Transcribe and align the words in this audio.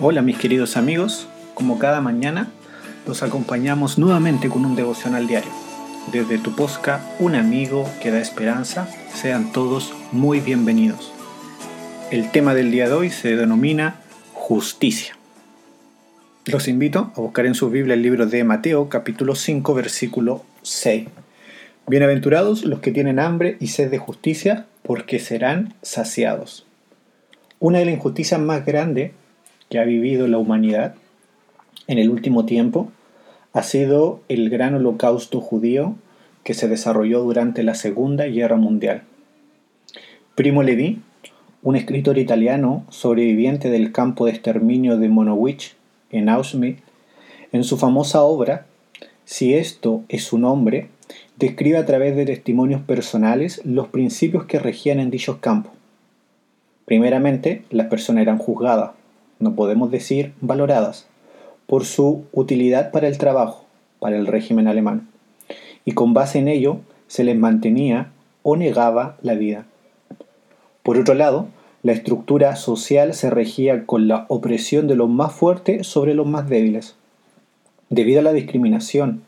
Hola 0.00 0.22
mis 0.22 0.38
queridos 0.38 0.76
amigos, 0.76 1.28
como 1.54 1.78
cada 1.78 2.00
mañana 2.00 2.48
los 3.06 3.22
acompañamos 3.22 3.98
nuevamente 3.98 4.48
con 4.48 4.64
un 4.64 4.74
devocional 4.74 5.26
diario. 5.26 5.50
Desde 6.10 6.38
tu 6.38 6.56
posca, 6.56 7.04
un 7.18 7.34
amigo 7.34 7.88
que 8.00 8.10
da 8.10 8.18
esperanza, 8.18 8.88
sean 9.14 9.52
todos 9.52 9.92
muy 10.10 10.40
bienvenidos. 10.40 11.12
El 12.10 12.30
tema 12.30 12.54
del 12.54 12.70
día 12.70 12.88
de 12.88 12.94
hoy 12.94 13.10
se 13.10 13.36
denomina 13.36 13.96
justicia. 14.32 15.16
Los 16.46 16.68
invito 16.68 17.12
a 17.14 17.20
buscar 17.20 17.46
en 17.46 17.54
su 17.54 17.70
Biblia 17.70 17.94
el 17.94 18.02
libro 18.02 18.26
de 18.26 18.42
Mateo 18.44 18.88
capítulo 18.88 19.34
5 19.34 19.74
versículo 19.74 20.42
6. 20.62 21.06
Bienaventurados 21.86 22.64
los 22.64 22.80
que 22.80 22.92
tienen 22.92 23.20
hambre 23.20 23.56
y 23.60 23.68
sed 23.68 23.90
de 23.90 23.98
justicia, 23.98 24.66
porque 24.82 25.18
serán 25.18 25.74
saciados. 25.82 26.66
Una 27.60 27.78
de 27.78 27.84
las 27.84 27.94
injusticias 27.94 28.40
más 28.40 28.64
grandes 28.64 29.12
que 29.72 29.78
ha 29.78 29.84
vivido 29.84 30.28
la 30.28 30.36
humanidad 30.36 30.96
en 31.86 31.96
el 31.96 32.10
último 32.10 32.44
tiempo 32.44 32.92
ha 33.54 33.62
sido 33.62 34.20
el 34.28 34.50
gran 34.50 34.74
holocausto 34.74 35.40
judío 35.40 35.94
que 36.44 36.52
se 36.52 36.68
desarrolló 36.68 37.22
durante 37.22 37.62
la 37.62 37.74
Segunda 37.74 38.26
Guerra 38.26 38.56
Mundial. 38.56 39.04
Primo 40.34 40.62
Levi, 40.62 41.00
un 41.62 41.76
escritor 41.76 42.18
italiano 42.18 42.84
sobreviviente 42.90 43.70
del 43.70 43.92
campo 43.92 44.26
de 44.26 44.32
exterminio 44.32 44.98
de 44.98 45.08
Monowich 45.08 45.74
en 46.10 46.28
Auschwitz, 46.28 46.82
en 47.50 47.64
su 47.64 47.78
famosa 47.78 48.20
obra 48.20 48.66
Si 49.24 49.54
esto 49.54 50.02
es 50.10 50.34
un 50.34 50.44
hombre, 50.44 50.88
describe 51.38 51.78
a 51.78 51.86
través 51.86 52.14
de 52.14 52.26
testimonios 52.26 52.82
personales 52.82 53.62
los 53.64 53.88
principios 53.88 54.44
que 54.44 54.58
regían 54.58 55.00
en 55.00 55.10
dichos 55.10 55.38
campos. 55.38 55.72
Primeramente, 56.84 57.62
las 57.70 57.86
personas 57.86 58.20
eran 58.20 58.36
juzgadas, 58.36 58.90
no 59.42 59.54
podemos 59.54 59.90
decir 59.90 60.32
valoradas, 60.40 61.06
por 61.66 61.84
su 61.84 62.24
utilidad 62.32 62.92
para 62.92 63.08
el 63.08 63.18
trabajo, 63.18 63.64
para 63.98 64.16
el 64.16 64.26
régimen 64.26 64.68
alemán, 64.68 65.08
y 65.84 65.92
con 65.92 66.14
base 66.14 66.38
en 66.38 66.48
ello 66.48 66.78
se 67.08 67.24
les 67.24 67.36
mantenía 67.36 68.12
o 68.42 68.56
negaba 68.56 69.16
la 69.20 69.34
vida. 69.34 69.66
Por 70.82 70.96
otro 70.98 71.14
lado, 71.14 71.48
la 71.82 71.92
estructura 71.92 72.54
social 72.56 73.14
se 73.14 73.30
regía 73.30 73.84
con 73.84 74.06
la 74.06 74.26
opresión 74.28 74.86
de 74.86 74.94
los 74.94 75.10
más 75.10 75.32
fuertes 75.32 75.86
sobre 75.86 76.14
los 76.14 76.26
más 76.26 76.48
débiles. 76.48 76.94
Debido 77.90 78.20
a 78.20 78.22
la 78.22 78.32
discriminación, 78.32 79.22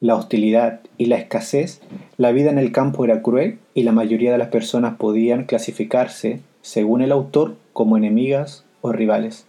la 0.00 0.16
hostilidad 0.16 0.80
y 0.96 1.06
la 1.06 1.16
escasez, 1.16 1.80
la 2.16 2.32
vida 2.32 2.50
en 2.50 2.58
el 2.58 2.72
campo 2.72 3.04
era 3.04 3.22
cruel 3.22 3.58
y 3.74 3.84
la 3.84 3.92
mayoría 3.92 4.32
de 4.32 4.38
las 4.38 4.48
personas 4.48 4.96
podían 4.96 5.44
clasificarse, 5.44 6.40
según 6.62 7.02
el 7.02 7.12
autor, 7.12 7.56
como 7.72 7.96
enemigas 7.96 8.64
o 8.80 8.92
rivales. 8.92 9.46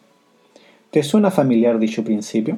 ¿Te 0.91 1.03
suena 1.03 1.31
familiar 1.31 1.80
dicho 1.80 2.03
principio? 2.03 2.58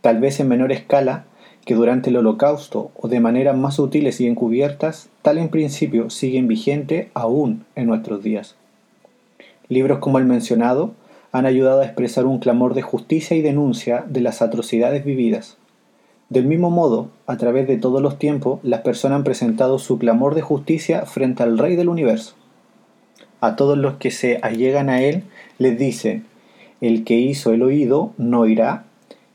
Tal 0.00 0.18
vez 0.18 0.40
en 0.40 0.48
menor 0.48 0.72
escala 0.72 1.26
que 1.64 1.74
durante 1.74 2.10
el 2.10 2.16
holocausto 2.16 2.90
o 2.96 3.06
de 3.08 3.20
maneras 3.20 3.56
más 3.56 3.74
sutiles 3.74 4.20
y 4.20 4.26
encubiertas, 4.26 5.10
tal 5.22 5.38
en 5.38 5.48
principio 5.48 6.10
siguen 6.10 6.48
vigente 6.48 7.10
aún 7.14 7.64
en 7.76 7.86
nuestros 7.86 8.22
días. 8.22 8.56
Libros 9.68 9.98
como 9.98 10.18
el 10.18 10.24
mencionado 10.24 10.92
han 11.32 11.46
ayudado 11.46 11.82
a 11.82 11.84
expresar 11.84 12.26
un 12.26 12.40
clamor 12.40 12.74
de 12.74 12.82
justicia 12.82 13.36
y 13.36 13.42
denuncia 13.42 14.04
de 14.08 14.20
las 14.20 14.42
atrocidades 14.42 15.04
vividas. 15.04 15.58
Del 16.28 16.46
mismo 16.46 16.70
modo, 16.70 17.10
a 17.26 17.36
través 17.36 17.68
de 17.68 17.76
todos 17.76 18.02
los 18.02 18.18
tiempos, 18.18 18.58
las 18.62 18.80
personas 18.80 19.18
han 19.18 19.24
presentado 19.24 19.78
su 19.78 19.98
clamor 19.98 20.34
de 20.34 20.42
justicia 20.42 21.06
frente 21.06 21.42
al 21.42 21.58
Rey 21.58 21.76
del 21.76 21.88
universo 21.88 22.34
a 23.40 23.56
todos 23.56 23.78
los 23.78 23.94
que 23.94 24.10
se 24.10 24.38
allegan 24.42 24.88
a 24.88 25.02
él, 25.02 25.24
les 25.58 25.78
dice, 25.78 26.22
el 26.80 27.04
que 27.04 27.18
hizo 27.18 27.52
el 27.52 27.62
oído 27.62 28.12
no 28.16 28.40
oirá, 28.40 28.84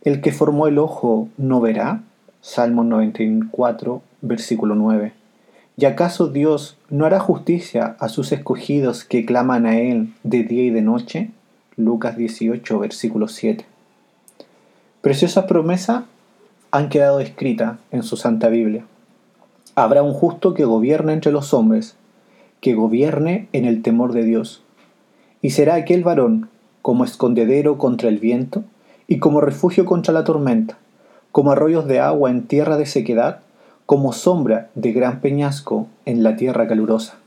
el 0.03 0.21
que 0.21 0.31
formó 0.31 0.67
el 0.67 0.77
ojo 0.77 1.29
no 1.37 1.61
verá. 1.61 2.03
Salmo 2.41 2.83
94, 2.83 4.03
versículo 4.21 4.75
9. 4.75 5.13
¿Y 5.77 5.85
acaso 5.85 6.27
Dios 6.27 6.77
no 6.89 7.05
hará 7.05 7.19
justicia 7.19 7.97
a 7.99 8.07
sus 8.07 8.31
escogidos 8.31 9.03
que 9.03 9.25
claman 9.25 9.65
a 9.65 9.79
Él 9.79 10.13
de 10.23 10.43
día 10.43 10.63
y 10.63 10.69
de 10.69 10.81
noche? 10.81 11.31
Lucas 11.75 12.17
18, 12.17 12.79
versículo 12.79 13.27
7. 13.27 13.65
Preciosas 15.01 15.45
promesas 15.45 16.03
han 16.71 16.89
quedado 16.89 17.19
escritas 17.19 17.77
en 17.91 18.03
su 18.03 18.15
Santa 18.15 18.47
Biblia. 18.49 18.85
Habrá 19.75 20.03
un 20.03 20.13
justo 20.13 20.53
que 20.53 20.65
gobierna 20.65 21.13
entre 21.13 21.31
los 21.31 21.53
hombres, 21.53 21.95
que 22.65 22.73
gobierne 22.73 23.47
en 23.53 23.65
el 23.65 23.83
temor 23.83 24.11
de 24.11 24.23
Dios. 24.23 24.63
Y 25.43 25.51
será 25.51 25.75
aquel 25.75 26.03
varón 26.03 26.49
como 26.81 27.03
escondedero 27.03 27.77
contra 27.77 28.09
el 28.09 28.17
viento 28.17 28.63
y 29.07 29.19
como 29.19 29.39
refugio 29.39 29.85
contra 29.85 30.15
la 30.15 30.23
tormenta, 30.23 30.79
como 31.31 31.51
arroyos 31.51 31.85
de 31.85 31.99
agua 31.99 32.31
en 32.31 32.47
tierra 32.47 32.77
de 32.77 32.87
sequedad, 32.87 33.41
como 33.85 34.13
sombra 34.13 34.71
de 34.73 34.93
gran 34.93 35.21
peñasco 35.21 35.85
en 36.07 36.23
la 36.23 36.37
tierra 36.37 36.67
calurosa. 36.67 37.19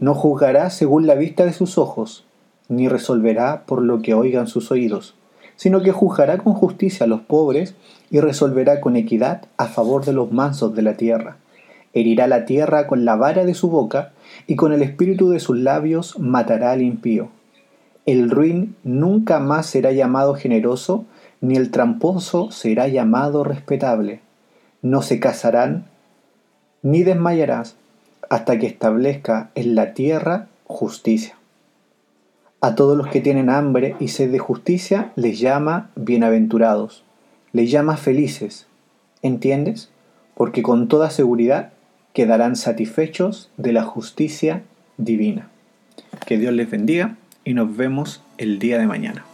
No 0.00 0.14
juzgará 0.14 0.70
según 0.70 1.06
la 1.06 1.16
vista 1.16 1.44
de 1.44 1.52
sus 1.52 1.76
ojos, 1.76 2.24
ni 2.70 2.88
resolverá 2.88 3.64
por 3.66 3.82
lo 3.82 4.00
que 4.00 4.14
oigan 4.14 4.46
sus 4.46 4.70
oídos, 4.70 5.14
sino 5.56 5.82
que 5.82 5.92
juzgará 5.92 6.38
con 6.38 6.54
justicia 6.54 7.04
a 7.04 7.08
los 7.10 7.20
pobres 7.20 7.74
y 8.10 8.20
resolverá 8.20 8.80
con 8.80 8.96
equidad 8.96 9.42
a 9.58 9.66
favor 9.66 10.06
de 10.06 10.14
los 10.14 10.32
mansos 10.32 10.74
de 10.74 10.80
la 10.80 10.96
tierra. 10.96 11.36
Herirá 11.94 12.26
la 12.26 12.44
tierra 12.46 12.86
con 12.86 13.04
la 13.04 13.16
vara 13.16 13.44
de 13.44 13.54
su 13.54 13.68
boca 13.68 14.12
y 14.46 14.56
con 14.56 14.72
el 14.72 14.82
espíritu 14.82 15.30
de 15.30 15.40
sus 15.40 15.58
labios 15.58 16.18
matará 16.18 16.72
al 16.72 16.82
impío. 16.82 17.28
El 18.06 18.30
ruin 18.30 18.74
nunca 18.82 19.38
más 19.38 19.66
será 19.66 19.92
llamado 19.92 20.34
generoso, 20.34 21.04
ni 21.40 21.56
el 21.56 21.70
tramposo 21.70 22.50
será 22.50 22.88
llamado 22.88 23.44
respetable. 23.44 24.20
No 24.80 25.02
se 25.02 25.20
casarán, 25.20 25.84
ni 26.82 27.02
desmayarás, 27.04 27.76
hasta 28.28 28.58
que 28.58 28.66
establezca 28.66 29.50
en 29.54 29.74
la 29.74 29.94
tierra 29.94 30.48
justicia. 30.66 31.36
A 32.60 32.74
todos 32.74 32.96
los 32.96 33.08
que 33.08 33.20
tienen 33.20 33.50
hambre 33.50 33.96
y 34.00 34.08
sed 34.08 34.30
de 34.30 34.38
justicia 34.38 35.12
les 35.16 35.38
llama 35.38 35.90
bienaventurados, 35.96 37.04
les 37.52 37.70
llama 37.70 37.96
felices. 37.96 38.66
¿Entiendes? 39.20 39.90
Porque 40.34 40.62
con 40.62 40.88
toda 40.88 41.10
seguridad 41.10 41.72
quedarán 42.12 42.56
satisfechos 42.56 43.50
de 43.56 43.72
la 43.72 43.82
justicia 43.82 44.62
divina. 44.96 45.48
Que 46.26 46.38
Dios 46.38 46.52
les 46.52 46.70
bendiga 46.70 47.16
y 47.44 47.54
nos 47.54 47.76
vemos 47.76 48.22
el 48.38 48.58
día 48.58 48.78
de 48.78 48.86
mañana. 48.86 49.24